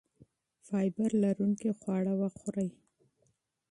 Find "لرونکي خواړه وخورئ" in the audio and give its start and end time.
1.23-2.69